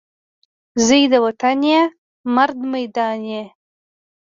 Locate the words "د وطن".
1.11-1.57